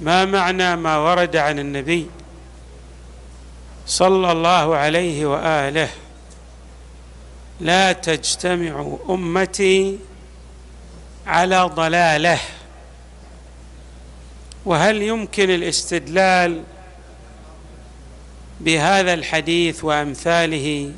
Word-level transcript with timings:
ما 0.00 0.24
معنى 0.24 0.76
ما 0.76 0.98
ورد 0.98 1.36
عن 1.36 1.58
النبي 1.58 2.06
صلى 3.86 4.32
الله 4.32 4.76
عليه 4.76 5.26
وآله 5.26 5.88
لا 7.60 7.92
تجتمع 7.92 8.96
أمتي 9.08 9.98
على 11.26 11.62
ضلاله؟ 11.62 12.40
وهل 14.64 15.02
يمكن 15.02 15.50
الاستدلال 15.50 16.62
بهذا 18.60 19.14
الحديث 19.14 19.84
وأمثاله 19.84 20.92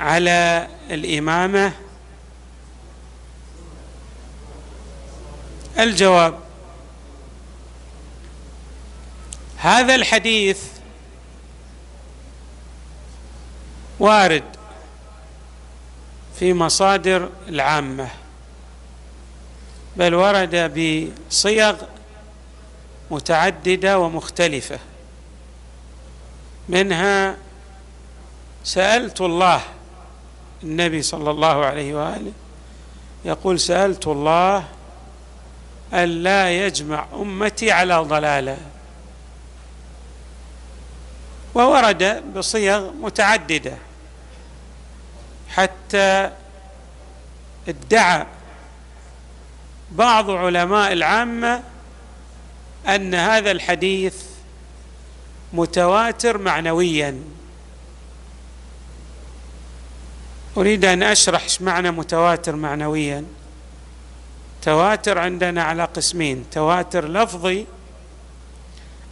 على 0.00 0.68
الإمامة؟ 0.90 1.72
الجواب 5.78 6.51
هذا 9.62 9.94
الحديث 9.94 10.62
وارد 13.98 14.44
في 16.38 16.54
مصادر 16.54 17.28
العامة 17.48 18.08
بل 19.96 20.14
ورد 20.14 20.56
بصيغ 21.30 21.76
متعددة 23.10 23.98
ومختلفة. 23.98 24.78
منها 26.68 27.36
سألت 28.64 29.20
الله 29.20 29.60
النبي 30.62 31.02
صلى 31.02 31.30
الله 31.30 31.64
عليه 31.64 31.94
وآله 31.94 32.32
يقول 33.24 33.60
سألت 33.60 34.06
الله 34.06 34.64
الا 35.94 36.66
يجمع 36.66 37.06
أمتي 37.14 37.72
على 37.72 37.96
ضلالة. 37.96 38.56
وورد 41.54 42.32
بصيغ 42.34 42.90
متعددة. 42.90 43.76
حتى 45.48 46.30
ادعى 47.68 48.26
بعض 49.90 50.30
علماء 50.30 50.92
العامة 50.92 51.62
أن 52.88 53.14
هذا 53.14 53.50
الحديث 53.50 54.22
متواتر 55.52 56.38
معنويا. 56.38 57.22
أريد 60.56 60.84
أن 60.84 61.02
أشرح 61.02 61.42
إيش 61.42 61.62
معنى 61.62 61.90
متواتر 61.90 62.56
معنويا. 62.56 63.24
تواتر 64.62 65.18
عندنا 65.18 65.62
على 65.62 65.84
قسمين 65.84 66.44
تواتر 66.50 67.08
لفظي 67.08 67.66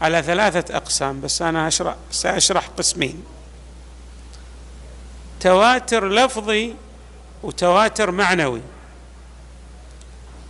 على 0.00 0.22
ثلاثة 0.22 0.76
أقسام 0.76 1.20
بس 1.20 1.42
أنا 1.42 1.68
أشرح 1.68 1.94
سأشرح 2.10 2.68
قسمين. 2.68 3.24
تواتر 5.40 6.08
لفظي 6.08 6.74
وتواتر 7.42 8.10
معنوي. 8.10 8.60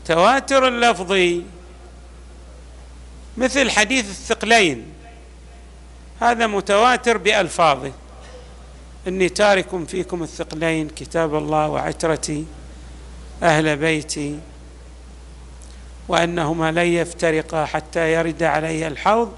تواتر 0.07 0.69
اللفظي 0.69 1.45
مثل 3.37 3.71
حديث 3.71 4.11
الثقلين. 4.11 4.93
هذا 6.21 6.47
متواتر 6.47 7.19
بألفاظه. 7.19 7.93
إني 9.09 9.29
تارك 9.29 9.87
فيكم 9.87 10.23
الثقلين 10.23 10.89
كتاب 10.89 11.35
الله 11.35 11.69
وعترتي 11.69 12.45
أهل 13.43 13.77
بيتي 13.77 14.39
وأنهما 16.09 16.73
لن 16.73 16.87
يفترقا 16.87 17.65
حتى 17.65 18.13
يرد 18.13 18.43
علي 18.43 18.87
الحوض. 18.87 19.33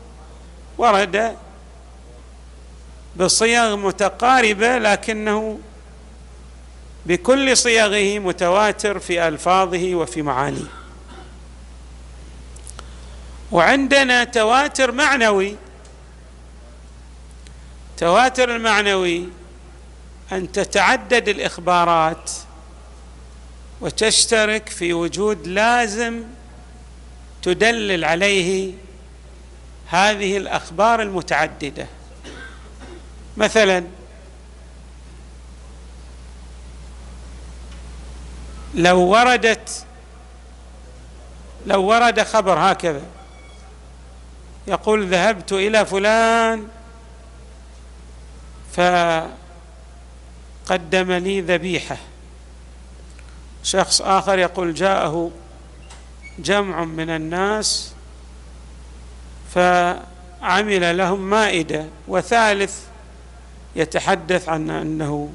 ورد 0.79 1.37
بصيغ 3.17 3.77
متقاربة 3.77 4.79
لكنه 4.79 5.59
بكل 7.07 7.57
صيغه 7.57 8.19
متواتر 8.19 8.99
في 8.99 9.29
ألفاظه 9.29 9.95
وفي 9.95 10.23
معانيه. 10.23 10.71
وعندنا 13.53 14.25
تواتر 14.25 14.93
معنوي. 14.93 15.57
تواتر 17.97 18.57
المعنوي 18.57 19.29
أن 20.33 20.53
تتعدد 20.53 21.29
الإخبارات 21.29 22.31
وتشترك 23.81 24.69
في 24.69 24.93
وجود 24.93 25.47
لازم 25.47 26.23
تدلل 27.43 28.05
عليه 28.05 28.73
هذه 29.93 30.37
الأخبار 30.37 31.03
المتعددة. 31.03 31.87
مثلا 33.37 33.85
لو 38.75 39.01
وردت 39.01 39.85
لو 41.67 41.85
ورد 41.85 42.23
خبر 42.23 42.59
هكذا 42.59 43.03
يقول 44.67 45.07
ذهبت 45.07 45.53
إلى 45.53 45.87
فلان 45.87 46.69
فقدم 48.73 49.33
لي 51.13 51.41
ذبيحة. 51.41 51.97
شخص 53.63 54.01
آخر 54.01 54.39
يقول 54.39 54.75
جاءه 54.75 55.31
جمع 56.39 56.85
من 56.85 57.11
الناس 57.11 57.95
فعمل 59.55 60.99
لهم 60.99 61.31
مائدة. 61.31 61.87
وثالث 62.09 62.81
يتحدث 63.77 64.49
عن 64.49 64.71
أنه 64.71 65.31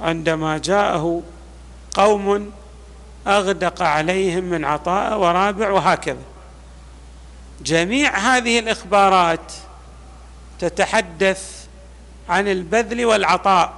عندما 0.00 0.58
جاءه 0.58 1.22
قوم 1.94 2.52
أغدق 3.26 3.82
عليهم 3.82 4.44
من 4.44 4.64
عطاء 4.64 5.18
ورابع 5.18 5.70
وهكذا. 5.70 6.22
جميع 7.62 8.18
هذه 8.18 8.58
الإخبارات 8.58 9.52
تتحدث 10.58 11.66
عن 12.28 12.48
البذل 12.48 13.06
والعطاء 13.06 13.72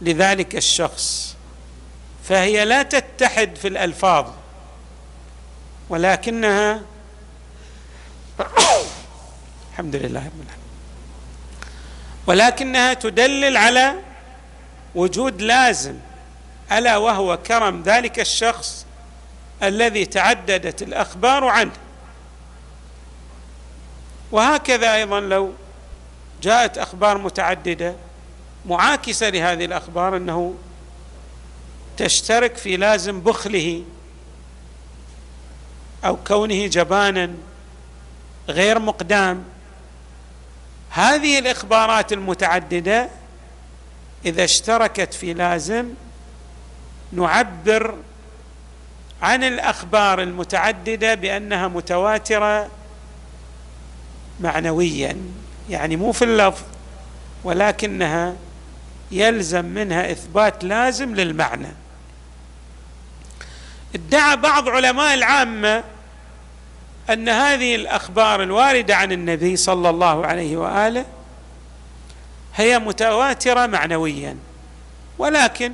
لذلك 0.00 0.56
الشخص. 0.56 1.36
فهي 2.24 2.64
لا 2.64 2.82
تتحد 2.82 3.56
في 3.56 3.68
الألفاظ 3.68 4.26
ولكنها 5.88 6.80
الحمد 9.72 9.96
لله 9.96 10.20
رب 10.20 10.32
العالمين. 10.42 10.62
ولكنها 12.26 12.94
تدلل 12.94 13.56
على 13.56 13.94
وجود 14.94 15.42
لازم 15.42 15.94
ألا 16.72 16.96
وهو 16.96 17.36
كرم 17.36 17.82
ذلك 17.82 18.20
الشخص 18.20 18.86
الذي 19.62 20.04
تعددت 20.04 20.82
الأخبار 20.82 21.44
عنه. 21.44 21.72
وهكذا 24.32 24.94
أيضا 24.94 25.20
لو 25.20 25.52
جاءت 26.42 26.78
أخبار 26.78 27.18
متعددة 27.18 27.94
معاكسة 28.66 29.28
لهذه 29.28 29.64
الأخبار 29.64 30.16
أنه 30.16 30.54
تشترك 31.96 32.56
في 32.56 32.76
لازم 32.76 33.20
بخله 33.20 33.84
أو 36.04 36.16
كونه 36.16 36.66
جبانا 36.66 37.30
غير 38.48 38.78
مقدام 38.78 39.44
هذه 40.94 41.38
الإخبارات 41.38 42.12
المتعددة 42.12 43.08
إذا 44.24 44.44
اشتركت 44.44 45.14
في 45.14 45.34
لازم 45.34 45.88
نعبر 47.12 47.94
عن 49.22 49.44
الأخبار 49.44 50.22
المتعددة 50.22 51.14
بأنها 51.14 51.68
متواترة 51.68 52.68
معنويا 54.40 55.16
يعني 55.70 55.96
مو 55.96 56.12
في 56.12 56.24
اللفظ 56.24 56.62
ولكنها 57.44 58.34
يلزم 59.10 59.64
منها 59.64 60.10
إثبات 60.12 60.64
لازم 60.64 61.14
للمعنى. 61.14 61.68
ادعى 63.94 64.36
بعض 64.36 64.68
علماء 64.68 65.14
العامة 65.14 65.84
أن 67.10 67.28
هذه 67.28 67.74
الأخبار 67.74 68.42
الواردة 68.42 68.96
عن 68.96 69.12
النبي 69.12 69.56
صلى 69.56 69.90
الله 69.90 70.26
عليه 70.26 70.56
وآله 70.56 71.04
هي 72.54 72.78
متواترة 72.78 73.66
معنويا. 73.66 74.36
ولكن 75.18 75.72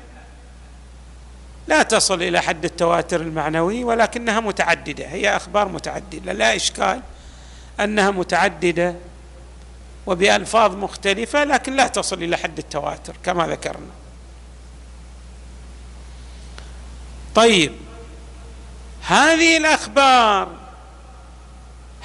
لا 1.69 1.83
تصل 1.83 2.23
إلى 2.23 2.41
حد 2.41 2.65
التواتر 2.65 3.21
المعنوي 3.21 3.85
ولكنها 3.85 4.41
متعددة. 4.41 5.07
هي 5.07 5.37
أخبار 5.37 5.69
متعددة 5.69 6.33
لا 6.33 6.57
إشكال 6.57 7.03
أنها 7.81 8.11
متعددة 8.11 8.95
وبألفاظ 10.07 10.77
مختلفة 10.77 11.45
لكن 11.45 11.77
لا 11.77 11.87
تصل 11.87 12.23
إلى 12.23 12.37
حد 12.37 12.59
التواتر 12.59 13.15
كما 13.25 13.47
ذكرنا. 13.47 13.91
طيب 17.35 17.73
هذه 19.07 19.57
الأخبار 19.57 20.58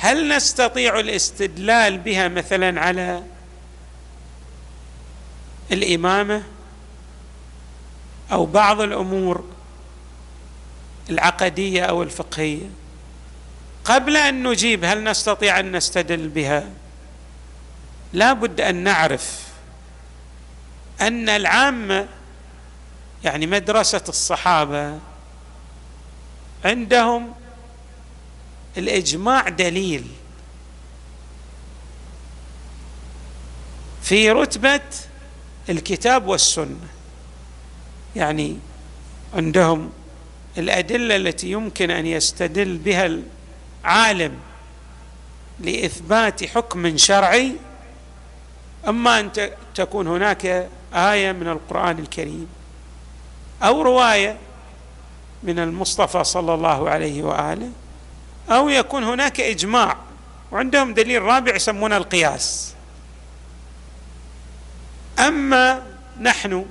هل 0.04 0.36
نستطيع 0.36 1.00
الاستدلال 1.00 1.98
بها 1.98 2.28
مثلا 2.28 2.82
على 2.82 3.24
الإمامة 5.72 6.44
أو 8.32 8.46
بعض 8.46 8.82
الأمور 8.82 9.46
العقدية 11.10 11.84
أو 11.84 12.04
الفقهية؟ 12.04 12.66
قبل 13.86 14.18
أن 14.18 14.48
نجيب 14.48 14.86
هل 14.86 15.04
نستطيع 15.04 15.60
أن 15.60 15.76
نستدل 15.76 16.28
بها؟ 16.28 16.64
لا 18.14 18.34
بد 18.34 18.62
أن 18.62 18.76
نعرف 18.76 19.44
أن 21.02 21.30
العامة 21.30 22.08
يعني 23.24 23.48
مدرسة 23.48 24.04
الصحابة 24.10 25.00
عندهم 26.66 27.34
الإجماع 28.78 29.50
دليل. 29.50 30.08
في 34.02 34.32
رتبة 34.32 34.82
الكتاب 35.70 36.28
والسنة 36.28 36.88
يعني 38.16 38.58
عندهم 39.34 39.90
الأدلة 40.58 41.16
التي 41.16 41.52
يمكن 41.52 41.92
أن 41.92 42.06
يستدل 42.06 42.78
بها 42.78 43.20
العالم 43.86 44.34
لإثبات 45.60 46.44
حكم 46.44 46.98
شرعي 46.98 47.52
أما 48.88 49.20
أن 49.20 49.32
تكون 49.76 50.08
هناك 50.08 50.70
آية 50.94 51.32
من 51.32 51.48
القرآن 51.48 52.00
الكريم 52.00 52.48
أو 53.64 53.82
رواية 53.82 54.38
من 55.44 55.60
المصطفى 55.60 56.24
صلى 56.24 56.54
الله 56.54 56.90
عليه 56.90 57.24
وآله. 57.24 57.70
أو 58.50 58.70
يكون 58.70 59.04
هناك 59.04 59.40
إجماع. 59.42 59.98
وعندهم 60.52 60.94
دليل 60.94 61.22
رابع 61.22 61.56
يسمونه 61.56 61.98
القياس. 61.98 62.74
أما 65.20 65.84
نحن 66.22 66.66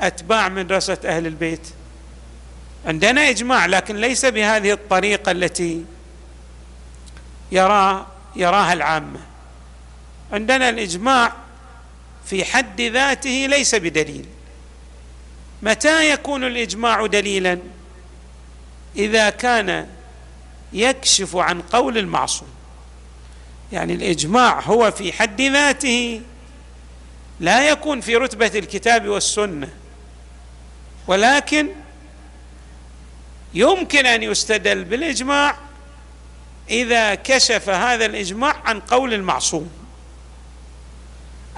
أتباع 0.00 0.48
مدرسه 0.48 0.98
أهل 1.04 1.26
البيت 1.26 1.68
عندنا 2.86 3.28
إجماع 3.28 3.66
لكن 3.66 3.96
ليس 3.96 4.24
بهذه 4.24 4.72
الطريقة 4.72 5.32
التي 5.32 5.84
يرى 7.52 8.06
يراها 8.36 8.72
العامة. 8.72 9.20
عندنا 10.32 10.68
الإجماع 10.68 11.32
في 12.26 12.44
حد 12.44 12.80
ذاته 12.80 13.46
ليس 13.50 13.74
بدليل. 13.74 14.26
متى 15.62 16.10
يكون 16.10 16.44
الإجماع 16.44 17.06
دليلا؟ 17.06 17.58
إذا 18.96 19.30
كان 19.30 19.88
يكشف 20.74 21.36
عن 21.36 21.60
قول 21.62 21.98
المعصوم. 21.98 22.48
يعني 23.72 23.94
الإجماع 23.94 24.60
هو 24.60 24.90
في 24.90 25.12
حد 25.12 25.40
ذاته 25.40 26.20
لا 27.40 27.68
يكون 27.68 28.00
في 28.00 28.16
رتبة 28.16 28.46
الكتاب 28.54 29.08
والسنة 29.08 29.68
ولكن 31.06 31.68
يمكن 33.54 34.06
أن 34.06 34.22
يستدل 34.22 34.84
بالإجماع 34.84 35.56
إذا 36.70 37.14
كشف 37.14 37.68
هذا 37.68 38.06
الإجماع 38.06 38.56
عن 38.64 38.80
قول 38.80 39.14
المعصوم. 39.14 39.70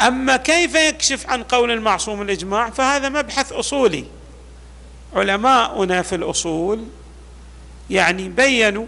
أما 0.01 0.37
كيف 0.37 0.75
يكشف 0.75 1.31
عن 1.31 1.43
قول 1.43 1.71
المعصوم 1.71 2.23
الإجماع 2.23 2.71
فهذا 2.71 3.09
مبحث 3.09 3.53
أصولي. 3.53 4.05
علماؤنا 5.15 6.03
في 6.03 6.15
الأصول 6.15 6.85
يعني 7.91 8.29
بينوا 8.29 8.87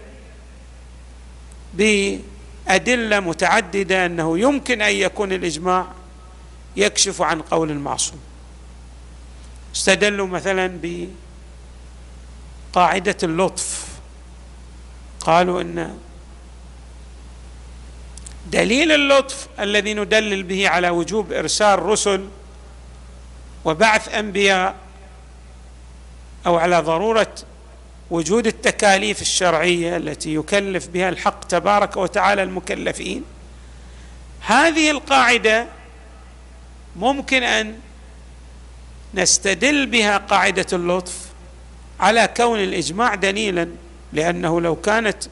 بأدلة 1.73 3.19
متعددة 3.19 4.05
أنه 4.05 4.39
يمكن 4.39 4.81
أن 4.81 4.95
يكون 4.95 5.33
الإجماع 5.33 5.87
يكشف 6.75 7.21
عن 7.21 7.41
قول 7.41 7.71
المعصوم. 7.71 8.19
استدلوا 9.75 10.27
مثلا 10.27 10.79
بقاعدة 12.73 13.17
اللطف. 13.23 13.87
قالوا 15.19 15.61
إن 15.61 15.97
دليل 18.51 18.91
اللطف 18.91 19.47
الذي 19.59 19.93
ندلل 19.93 20.43
به 20.43 20.69
على 20.69 20.89
وجوب 20.89 21.33
إرسال 21.33 21.81
رسل 21.81 22.27
وبعث 23.65 24.13
أنبياء 24.13 24.75
أو 26.45 26.57
على 26.57 26.79
ضرورة 26.79 27.35
وجود 28.11 28.47
التكاليف 28.47 29.21
الشرعية 29.21 29.97
التي 29.97 30.35
يكلف 30.35 30.87
بها 30.87 31.09
الحق 31.09 31.43
تبارك 31.43 31.97
وتعالى 31.97 32.43
المكلفين. 32.43 33.23
هذه 34.41 34.91
القاعدة 34.91 35.65
ممكن 36.95 37.43
أن 37.43 37.79
نستدل 39.13 39.85
بها 39.85 40.17
قاعدة 40.17 40.65
اللطف 40.73 41.17
على 41.99 42.29
كون 42.37 42.59
الإجماع 42.59 43.15
دليلا 43.15 43.69
لأنه 44.13 44.61
لو 44.61 44.75
كانت 44.75 45.23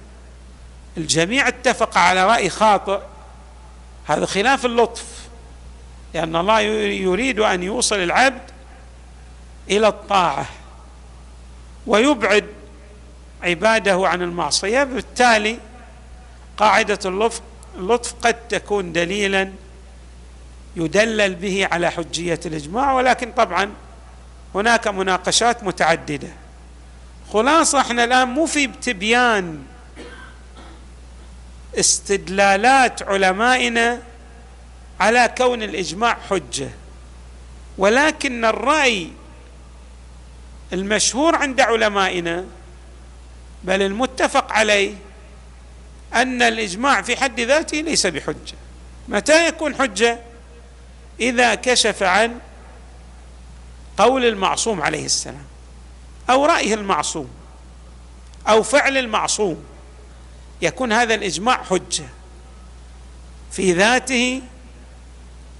الجميع 0.98 1.48
اتفق 1.48 1.98
على 1.98 2.26
رأي 2.26 2.50
خاطئ 2.50 3.00
هذا 4.06 4.26
خلاف 4.26 4.66
اللطف 4.66 5.06
لأن 6.14 6.36
الله 6.36 6.60
يريد 6.60 7.40
أن 7.40 7.64
يوصل 7.64 7.96
العبد 7.96 8.52
إلى 9.70 9.88
الطاعة 9.88 10.46
ويبعد 11.88 12.46
عباده 13.44 14.08
عن 14.08 14.22
المعصية 14.22 14.84
بالتالي 14.84 15.60
قاعدة 16.58 17.00
اللطف 17.76 18.14
قد 18.22 18.48
تكون 18.48 18.94
دليلا 18.94 19.52
يدلل 20.76 21.36
به 21.36 21.68
على 21.72 21.92
حجية 21.92 22.40
الإجماع 22.46 22.94
ولكن 22.94 23.32
طبعا 23.32 23.72
هناك 24.56 24.88
مناقشات 24.88 25.64
متعددة. 25.64 26.28
خلاصة 27.34 27.82
إحنا 27.82 28.04
الآن 28.04 28.28
مو 28.28 28.46
في 28.46 28.68
تبيان 28.68 29.64
استدلالات 31.80 33.04
علمائنا 33.04 34.02
على 35.00 35.34
كون 35.38 35.64
الإجماع 35.64 36.18
حجة 36.30 36.70
ولكن 37.78 38.46
الرأي 38.46 39.12
المشهور 40.74 41.36
عند 41.36 41.62
علمائنا 41.62 42.46
بل 43.64 43.82
المتفق 43.82 44.52
عليه 44.52 44.94
أن 46.14 46.42
الإجماع 46.42 47.02
في 47.02 47.16
حد 47.18 47.40
ذاته 47.40 47.78
ليس 47.78 48.08
بحجة. 48.08 48.56
متى 49.08 49.48
يكون 49.48 49.76
حجة؟ 49.76 50.20
إذا 51.20 51.56
كشف 51.56 52.04
عن 52.04 52.40
قول 53.98 54.26
المعصوم 54.26 54.82
عليه 54.82 55.06
السلام 55.06 55.46
أو 56.30 56.46
رأيه 56.46 56.74
المعصوم 56.74 57.30
أو 58.48 58.64
فعل 58.64 58.98
المعصوم 58.98 59.64
يكون 60.62 60.94
هذا 60.94 61.16
الإجماع 61.16 61.64
حجة. 61.64 62.06
في 63.52 63.74
ذاته 63.74 64.42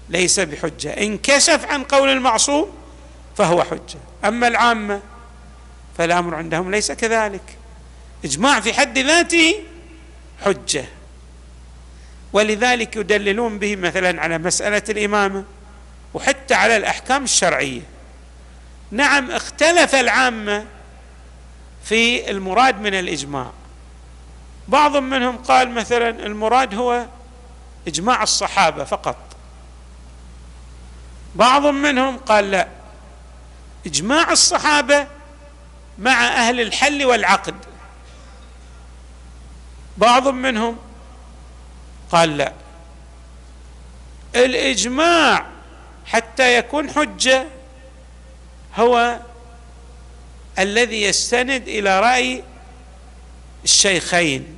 ليس 0.10 0.40
بحجة. 0.40 0.90
إن 0.90 1.18
كشف 1.18 1.66
عن 1.66 1.84
قول 1.84 2.10
المعصوم 2.10 2.72
فهو 3.38 3.64
حجة. 3.64 4.00
أما 4.26 4.48
العامة 4.48 5.02
فالأمر 5.98 6.36
عندهم 6.36 6.72
ليس 6.72 6.92
كذلك. 6.92 7.58
إجماع 8.26 8.60
في 8.60 8.74
حد 8.74 8.98
ذاته 8.98 9.56
حجة. 10.46 10.86
ولذلك 12.34 12.96
يدللون 12.96 13.60
به 13.60 13.76
مثلا 13.76 14.22
على 14.22 14.38
مسألة 14.38 14.84
الإمامة 14.90 15.44
وحتى 16.14 16.54
على 16.54 16.78
الأحكام 16.78 17.24
الشرعية. 17.24 17.82
نعم 18.92 19.32
اختلف 19.32 19.96
العامة 19.96 20.66
في 21.84 22.32
المراد 22.32 22.82
من 22.82 22.94
الإجماع. 22.94 23.52
بعض 24.68 24.98
منهم 24.98 25.38
قال 25.38 25.72
مثلا 25.72 26.10
المراد 26.10 26.76
هو 26.76 27.06
إجماع 27.88 28.24
الصحابة 28.24 28.84
فقط. 28.84 29.18
بعض 31.36 31.66
منهم 31.66 32.18
قال 32.18 32.52
لا. 32.52 32.68
إجماع 33.86 34.32
الصحابة 34.32 35.08
مع 36.00 36.28
أهل 36.28 36.62
الحل 36.62 37.06
والعقد. 37.06 37.56
بعض 39.98 40.28
منهم 40.28 40.78
قال 42.12 42.38
لا. 42.38 42.54
الإجماع 44.36 45.46
حتى 46.06 46.58
يكون 46.58 46.90
حجة 46.90 47.46
هو 48.76 49.20
الذي 50.60 51.02
يستند 51.02 51.68
إلى 51.68 52.00
رأي 52.00 52.44
الشيخين 53.64 54.58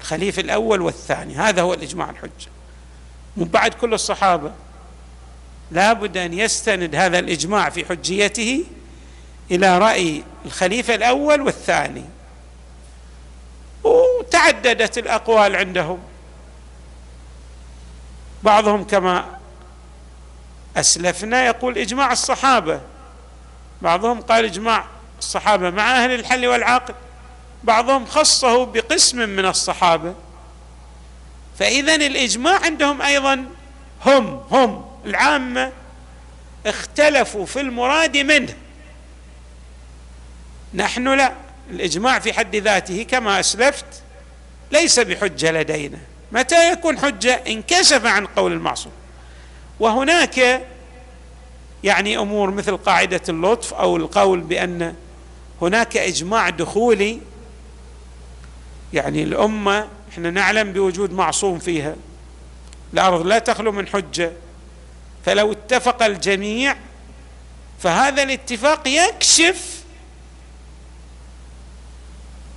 الخليفة 0.00 0.40
الأول 0.40 0.80
والثاني. 0.80 1.34
هذا 1.34 1.62
هو 1.62 1.74
الإجماع 1.74 2.10
الحجة. 2.10 2.50
من 3.36 3.44
بعد 3.44 3.74
كل 3.74 3.94
الصحابة. 3.94 4.52
لابد 5.70 6.16
أن 6.16 6.38
يستند 6.38 6.94
هذا 6.94 7.18
الإجماع 7.18 7.70
في 7.70 7.84
حجيته 7.84 8.64
إلى 9.50 9.78
رأي 9.78 10.22
الخليفة 10.44 10.94
الأول 10.94 11.40
والثاني. 11.40 12.04
وتعددت 14.28 14.98
الأقوال 14.98 15.56
عندهم. 15.56 15.98
بعضهم 18.42 18.84
كما 18.84 19.38
أسلفنا 20.76 21.46
يقول 21.46 21.78
إجماع 21.78 22.12
الصحابة. 22.12 22.80
بعضهم 23.82 24.20
قال 24.20 24.44
إجماع 24.44 24.84
الصحابة 25.18 25.70
مع 25.70 26.04
أهل 26.04 26.14
الحل 26.14 26.46
والعقد 26.46 26.94
بعضهم 27.64 28.06
خصه 28.06 28.66
بقسم 28.66 29.18
من 29.18 29.44
الصحابة. 29.44 30.14
فاذا 31.58 31.94
الإجماع 31.94 32.60
عندهم 32.60 33.02
أيضا 33.02 33.46
هم 34.06 34.26
هم 34.50 34.84
العامة 35.04 35.72
اختلفوا 36.66 37.46
في 37.46 37.60
المراد 37.60 38.16
منه. 38.16 38.54
نحن 40.74 41.08
لا 41.08 41.32
الإجماع 41.70 42.18
في 42.18 42.32
حد 42.32 42.56
ذاته 42.56 43.02
كما 43.02 43.40
أسلفت 43.40 44.07
ليس 44.72 45.00
بحجة 45.00 45.52
لدينا. 45.52 45.98
متى 46.32 46.72
يكون 46.72 46.98
حجة؟ 46.98 47.42
انكشف 47.46 48.06
عن 48.06 48.26
قول 48.26 48.52
المعصوم. 48.52 48.92
وهناك 49.80 50.62
يعني 51.84 52.18
أمور 52.18 52.50
مثل 52.50 52.76
قاعدة 52.76 53.20
اللطف 53.28 53.74
أو 53.74 53.96
القول 53.96 54.40
بأن 54.40 54.94
هناك 55.62 55.96
إجماع 55.96 56.50
دخولي. 56.50 57.20
يعني 58.92 59.22
الأمة 59.22 59.88
إحنا 60.12 60.30
نعلم 60.30 60.72
بوجود 60.72 61.12
معصوم 61.12 61.58
فيها. 61.58 61.96
الأرض 62.92 63.26
لا 63.26 63.38
تخلو 63.38 63.72
من 63.72 63.86
حجة. 63.86 64.32
فلو 65.26 65.52
اتفق 65.52 66.02
الجميع 66.02 66.76
فهذا 67.80 68.22
الاتفاق 68.22 68.88
يكشف 68.88 69.82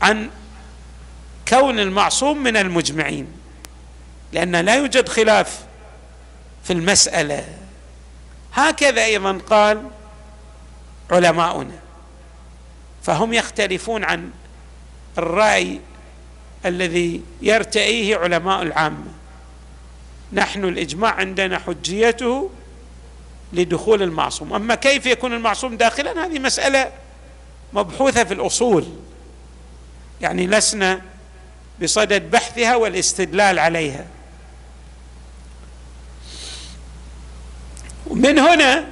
عن 0.01 0.29
كون 1.51 1.79
المعصوم 1.79 2.43
من 2.43 2.57
المجمعين 2.57 3.27
لأن 4.33 4.55
لا 4.55 4.75
يوجد 4.75 5.09
خلاف 5.09 5.65
في 6.63 6.73
المسألة. 6.73 7.45
هكذا 8.53 9.05
أيضا 9.05 9.37
قال 9.49 9.83
علماؤنا. 11.11 11.79
فهم 13.03 13.33
يختلفون 13.33 14.03
عن 14.03 14.29
الرأي 15.17 15.79
الذي 16.65 17.21
يرتئيه 17.41 18.17
علماء 18.17 18.61
العامة. 18.61 19.11
نحن 20.33 20.63
الإجماع 20.63 21.11
عندنا 21.11 21.59
حجيته 21.59 22.49
لدخول 23.53 24.03
المعصوم. 24.03 24.53
أما 24.53 24.75
كيف 24.75 25.05
يكون 25.05 25.33
المعصوم 25.33 25.77
داخلا؟ 25.77 26.25
هذه 26.25 26.39
مسألة 26.39 26.91
مبحوثة 27.73 28.23
في 28.23 28.33
الأصول. 28.33 28.85
يعني 30.21 30.47
لسنا 30.47 31.10
بصدد 31.81 32.31
بحثها 32.31 32.75
والاستدلال 32.75 33.59
عليها. 33.59 34.05
ومن 38.07 38.39
هنا 38.39 38.85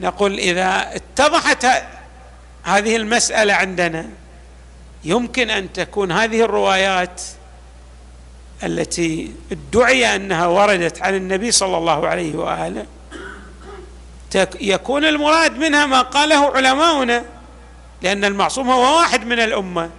نقول 0.00 0.38
إذا 0.38 0.96
اتضحت 0.96 1.66
هذه 2.62 2.96
المسألة 2.96 3.54
عندنا 3.54 4.08
يمكن 5.04 5.50
أن 5.50 5.72
تكون 5.72 6.12
هذه 6.12 6.40
الروايات 6.40 7.22
التي 8.62 9.32
ادعي 9.52 10.16
أنها 10.16 10.46
وردت 10.46 11.02
عن 11.02 11.14
النبي 11.14 11.52
صلى 11.52 11.76
الله 11.76 12.08
عليه 12.08 12.34
وآله 12.36 12.86
يكون 14.60 15.04
المراد 15.04 15.58
منها 15.58 15.86
ما 15.86 16.02
قاله 16.02 16.56
علماؤنا 16.56 17.24
لأن 18.02 18.24
المعصوم 18.24 18.70
هو 18.70 18.98
واحد 18.98 19.26
من 19.26 19.40
الأمة. 19.40 19.90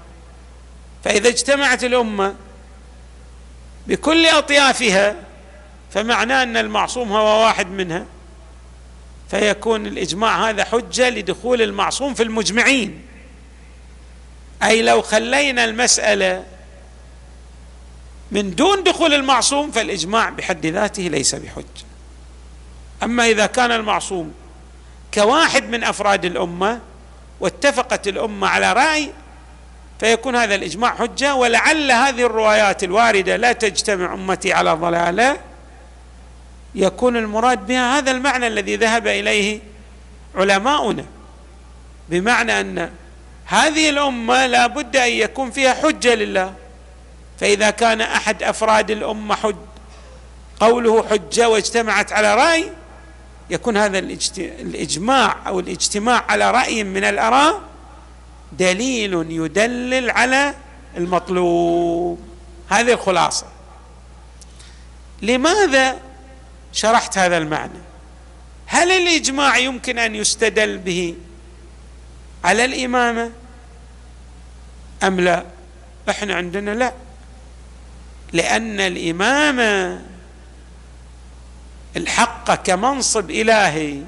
فإذا 1.05 1.29
اجتمعت 1.29 1.83
الأمة 1.83 2.35
بكل 3.88 4.25
أطيافها 4.25 5.15
فمعناه 5.91 6.43
أن 6.43 6.57
المعصوم 6.57 7.12
هو 7.12 7.43
واحد 7.45 7.67
منها 7.67 8.05
فيكون 9.29 9.85
الإجماع 9.88 10.50
هذا 10.50 10.63
حجة 10.63 11.09
لدخول 11.09 11.62
المعصوم 11.62 12.13
في 12.13 12.24
المجمعين. 12.24 13.01
أي 14.63 14.81
لو 14.81 15.01
خلينا 15.01 15.65
المسألة 15.65 16.43
من 18.31 18.55
دون 18.55 18.83
دخول 18.83 19.13
المعصوم 19.13 19.71
فالإجماع 19.71 20.29
بحد 20.29 20.65
ذاته 20.65 21.03
ليس 21.03 21.35
بحجة. 21.35 21.85
أما 23.03 23.29
إذا 23.29 23.45
كان 23.45 23.71
المعصوم 23.71 24.33
كواحد 25.13 25.63
من 25.69 25.83
أفراد 25.83 26.25
الأمة 26.25 26.79
واتفقت 27.39 28.07
الأمة 28.07 28.47
على 28.47 28.74
رأي 28.74 29.12
فيكون 29.99 30.35
هذا 30.35 30.55
الإجماع 30.55 30.95
حجة 30.95 31.35
ولعل 31.35 31.91
هذه 31.91 32.25
الروايات 32.25 32.83
الواردة 32.83 33.35
لا 33.35 33.53
تجتمع 33.53 34.13
أمتي 34.13 34.53
على 34.53 34.71
ضلالة 34.71 35.37
يكون 36.75 37.17
المراد 37.17 37.67
بها 37.67 37.97
هذا 37.97 38.11
المعنى 38.11 38.47
الذي 38.47 38.75
ذهب 38.75 39.07
إليه 39.07 39.59
علماؤنا. 40.35 41.05
بمعنى 42.09 42.59
أن 42.59 42.91
هذه 43.45 43.89
الأمة 43.89 44.45
لا 44.45 44.67
بد 44.67 44.95
أن 44.95 45.11
يكون 45.11 45.51
فيها 45.51 45.73
حجة 45.73 46.15
لله. 46.15 46.53
فإذا 47.39 47.69
كان 47.69 48.01
أحد 48.01 48.43
أفراد 48.43 48.91
الأمة 48.91 49.35
حج 49.35 49.55
قوله 50.59 51.07
حجة 51.09 51.49
واجتمعت 51.49 52.13
على 52.13 52.35
رأي 52.35 52.71
يكون 53.49 53.77
هذا 53.77 53.99
الإجماع 54.37 55.35
أو 55.47 55.59
الاجتماع 55.59 56.25
على 56.29 56.51
رأي 56.51 56.83
من 56.83 57.03
الأراء 57.03 57.61
دليل 58.57 59.13
يدلل 59.29 60.09
على 60.12 60.53
المطلوب. 60.97 62.19
هذه 62.69 62.91
الخلاصه 62.91 63.45
لماذا 65.21 65.97
شرحت 66.74 67.17
هذا 67.17 67.38
المعنى؟ 67.38 67.79
هل 68.65 68.91
الإجماع 68.91 69.57
يمكن 69.57 70.00
أن 70.00 70.15
يستدل 70.15 70.77
به 70.77 71.15
على 72.43 72.65
الإمامة 72.65 73.31
أم 75.03 75.19
لا؟ 75.19 75.45
إحنا 76.09 76.35
عندنا 76.35 76.71
لا. 76.71 76.93
لأن 78.33 78.79
الإمامة 78.79 80.01
الحق 81.97 82.55
كمنصب 82.55 83.31
إلهي. 83.31 84.01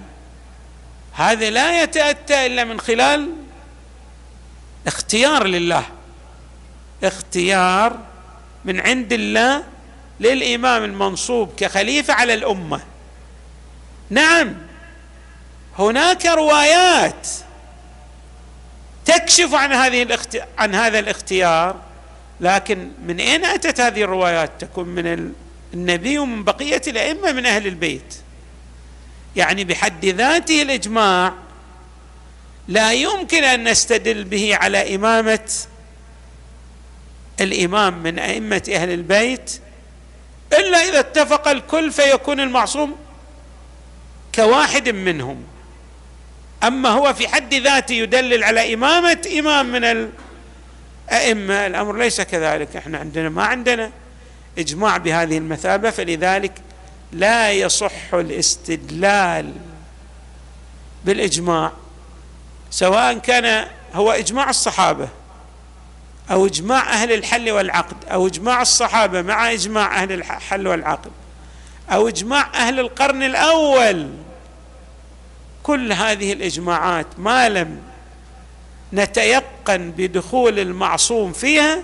هذا 1.13 1.50
لا 1.50 1.84
يتأتى 1.84 2.46
إلا 2.46 2.63
من 2.63 2.80
خلال 2.80 3.34
اختيار 4.88 5.48
لله. 5.48 5.86
اختيار 7.03 8.00
من 8.65 8.79
عند 8.79 9.13
الله 9.13 9.63
للإمام 10.20 10.84
المنصوب 10.84 11.53
كخليفة 11.58 12.13
على 12.13 12.34
الأمة. 12.34 12.82
نعم 14.10 14.56
هناك 15.79 16.25
روايات 16.25 17.27
تكشف 19.06 19.53
عن 19.53 19.74
هذه. 19.74 20.17
عن 20.58 20.75
هذا 20.75 21.00
الاختيار 21.00 21.75
لكن 22.41 22.91
من 23.06 23.20
أين 23.20 23.46
أتت 23.46 23.82
هذه 23.82 24.01
الروايات؟ 24.01 24.51
تكون 24.60 24.88
من 24.88 25.34
النبي 25.74 26.17
ومن 26.17 26.44
بقية 26.44 26.82
الأئمة 26.88 27.32
من 27.32 27.46
أهل 27.46 27.67
البيت. 27.67 28.15
يعني 29.36 29.63
بحد 29.63 30.06
ذاته 30.06 30.62
الإجماع 30.62 31.34
لا 32.68 32.94
يمكن 32.94 33.44
أن 33.44 33.64
نستدل 33.64 34.24
به 34.24 34.56
على 34.56 34.96
إمامة 34.96 35.50
الإمام 37.42 38.04
من 38.04 38.20
أئمة 38.20 38.64
أهل 38.74 38.92
البيت 38.92 39.60
إلا 40.54 40.78
إذا 40.78 41.00
اتفق 41.00 41.48
الكل 41.48 41.92
فيكون 41.92 42.40
المعصوم 42.40 42.96
كواحد 44.36 44.90
منهم. 44.90 45.44
أما 46.64 46.90
هو 46.90 47.14
في 47.14 47.28
حد 47.28 47.54
ذاته 47.54 47.94
يدلل 47.94 48.44
على 48.44 48.74
إمامة 48.74 49.30
إمام 49.40 49.72
من 49.72 50.10
الأئمة 51.10 51.66
الأمر 51.68 51.98
ليس 51.98 52.22
كذلك. 52.22 52.76
إحنا 52.76 52.98
عندنا 52.98 53.30
ما 53.30 53.44
عندنا 53.44 53.92
إجماع 54.58 54.98
بهذه 54.98 55.38
المثابة 55.38 55.90
فلذلك 55.90 56.52
لا 57.12 57.52
يصح 57.52 58.14
الاستدلال 58.14 59.54
بالإجماع. 61.06 61.72
سواء 62.72 63.18
كان 63.18 63.68
هو 63.94 64.12
إجماع 64.12 64.50
الصحابة 64.50 65.08
أو 66.32 66.46
إجماع 66.46 66.94
أهل 66.94 67.12
الحل 67.14 67.52
والعقد 67.52 67.98
أو 68.12 68.28
إجماع 68.28 68.62
الصحابة 68.62 69.22
مع 69.22 69.52
إجماع 69.52 70.04
أهل 70.04 70.12
الحل 70.12 70.68
والعقد 70.68 71.12
أو 71.92 72.08
إجماع 72.08 72.50
أهل 72.56 72.80
القرن 72.80 73.24
الأول. 73.24 74.10
كل 75.64 75.94
هذه 75.94 76.34
الإجماعات 76.34 77.08
ما 77.18 77.50
لم 77.50 77.82
نتيقن 78.94 79.92
بدخول 79.92 80.60
المعصوم 80.60 81.34
فيها 81.34 81.84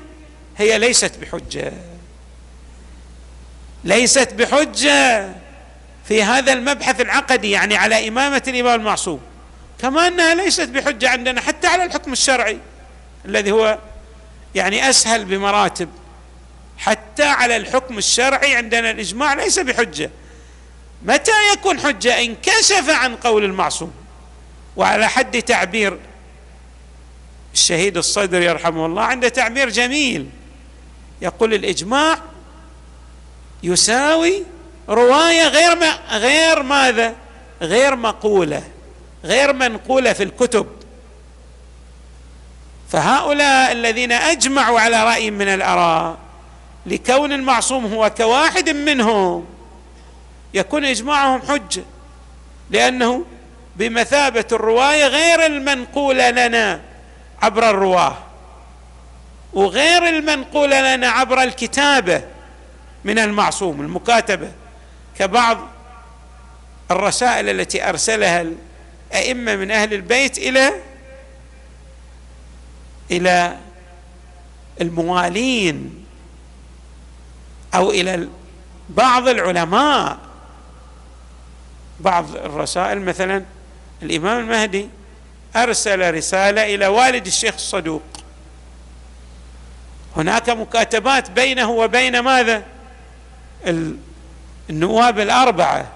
هي 0.57 0.77
ليست 0.77 1.17
بحجة. 1.21 1.73
ليست 3.83 4.33
بحجة 4.33 5.29
في 6.05 6.23
هذا 6.23 6.53
المبحث 6.53 7.01
العقدي 7.01 7.51
يعني 7.51 7.75
على 7.75 8.07
إمامة 8.07 8.43
الإمام 8.47 8.79
المعصوم. 8.79 9.19
كما 9.79 10.07
انها 10.07 10.33
ليست 10.35 10.69
بحجة 10.69 11.09
عندنا 11.09 11.41
حتى 11.41 11.67
على 11.67 11.83
الحكم 11.83 12.13
الشرعي 12.13 12.59
الذي 13.25 13.51
هو 13.51 13.79
يعني 14.55 14.89
أسهل 14.89 15.25
بمراتب. 15.25 15.89
حتى 16.77 17.23
على 17.23 17.57
الحكم 17.57 17.97
الشرعي 17.97 18.55
عندنا 18.55 18.91
الإجماع 18.91 19.33
ليس 19.33 19.59
بحجة. 19.59 20.09
متى 21.03 21.31
يكون 21.53 21.79
حجة؟ 21.79 22.21
إن 22.21 22.35
كشف 22.35 22.89
عن 22.89 23.15
قول 23.15 23.43
المعصوم. 23.43 23.93
وعلى 24.75 25.09
حد 25.09 25.41
تعبير 25.41 25.99
الشهيد 27.53 27.97
الصدر 27.97 28.41
يرحمه 28.41 28.85
الله 28.85 29.01
عنده 29.01 29.29
تعبير 29.29 29.69
جميل. 29.69 30.29
يقول 31.21 31.53
الإجماع 31.53 32.19
يساوي 33.63 34.43
رواية 34.89 35.47
غير 35.47 35.75
ما 35.75 35.99
غير 36.11 36.63
ماذا؟ 36.63 37.15
غير 37.61 37.95
مقولة. 37.95 38.63
غير 39.23 39.53
منقولة 39.53 40.13
في 40.13 40.23
الكتب. 40.23 40.67
فهؤلاء 42.89 43.71
الذين 43.71 44.11
أجمعوا 44.11 44.79
على 44.79 45.03
رأي 45.03 45.31
من 45.31 45.47
الأراء 45.47 46.17
لكون 46.85 47.31
المعصوم 47.33 47.93
هو 47.93 48.09
كواحد 48.17 48.69
منهم 48.69 49.45
يكون 50.53 50.85
إجماعهم 50.85 51.41
حجه 51.41 51.83
لأنه 52.69 53.25
بمثابة 53.75 54.45
الرواية 54.51 55.07
غير 55.07 55.45
المنقوله 55.45 56.29
لنا 56.29 56.81
عبر 57.41 57.69
الرواه 57.69 58.17
وغير 59.53 60.09
المنقوله 60.09 60.95
لنا 60.95 61.09
عبر 61.09 61.43
الكتابة 61.43 62.21
من 63.03 63.19
المعصوم 63.19 63.81
المكاتبة. 63.81 64.51
كبعض 65.19 65.57
الرسائل 66.91 67.49
التي 67.49 67.89
أرسلها 67.89 68.45
الائمه 69.13 69.55
من 69.55 69.71
أهل 69.71 69.93
البيت 69.93 70.37
إلى 70.37 70.73
إلى 73.11 73.57
الموالين 74.81 76.05
أو 77.75 77.91
إلى 77.91 78.27
بعض 78.89 79.27
العلماء. 79.27 80.17
بعض 81.99 82.35
الرسائل 82.35 83.01
مثلا 83.01 83.43
الإمام 84.01 84.39
المهدي 84.39 84.89
أرسل 85.55 86.13
رسالة 86.13 86.75
إلى 86.75 86.87
والد 86.87 87.27
الشيخ 87.27 87.53
الصدوق. 87.53 88.01
هناك 90.17 90.49
مكاتبات 90.49 91.31
بينه 91.31 91.69
وبين 91.69 92.19
ماذا؟ 92.19 92.63
النواب 94.69 95.19
الأربعة. 95.19 95.91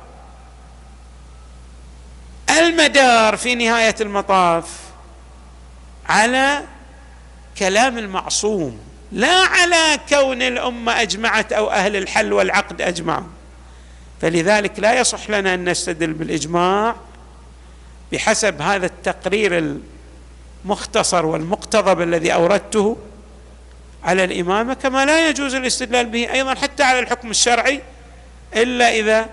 المدار 2.59 3.37
في 3.37 3.55
نهاية 3.55 3.95
المطاف 4.01 4.65
على 6.09 6.63
كلام 7.57 7.97
المعصوم 7.97 8.79
لا 9.11 9.37
على 9.37 9.99
كون 10.09 10.41
الأمة 10.41 11.01
أجمعت 11.01 11.53
أو 11.53 11.71
أهل 11.71 11.95
الحل 11.95 12.33
والعقد 12.33 12.81
أجمعوا. 12.81 13.27
فلذلك 14.21 14.79
لا 14.79 14.99
يصح 14.99 15.29
لنا 15.29 15.53
أن 15.53 15.69
نستدل 15.69 16.13
بالإجماع 16.13 16.95
بحسب 18.11 18.61
هذا 18.61 18.85
التقرير 18.85 19.79
المختصر 20.65 21.25
والمقتضب 21.25 22.01
الذي 22.01 22.33
أوردته 22.33 22.97
على 24.03 24.23
الإمامة 24.23 24.73
كما 24.73 25.05
لا 25.05 25.29
يجوز 25.29 25.55
الاستدلال 25.55 26.05
به 26.05 26.33
أيضا 26.33 26.55
حتى 26.55 26.83
على 26.83 26.99
الحكم 26.99 27.29
الشرعي 27.31 27.81
إلا 28.55 28.89
إذا 28.95 29.29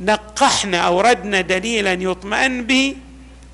نقحنا 0.00 0.78
أو 0.78 1.00
ردنا 1.00 1.40
دليلا 1.40 1.92
يطمئن 1.92 2.64
به 2.64 2.96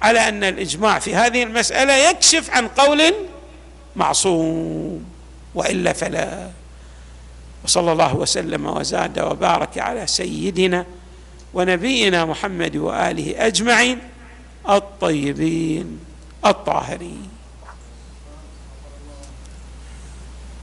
على 0.03 0.29
أن 0.29 0.45
الإجماع 0.45 0.99
في 0.99 1.15
هذه 1.15 1.43
المسألة 1.43 1.93
يكشف 1.93 2.51
عن 2.51 2.69
قول 2.69 3.15
معصوم 3.97 5.05
وإلا 5.55 5.93
فلا. 5.93 6.51
وصلى 7.65 7.93
الله 7.93 8.17
وسلم 8.17 8.67
وزاد 8.67 9.19
وبارك 9.19 9.79
على 9.79 10.07
سيدنا 10.07 10.87
ونبينا 11.55 12.25
محمد 12.25 12.77
وآله 12.77 13.47
أجمعين 13.47 13.99
الطيبين 14.69 15.99
الطاهرين. 16.47 17.40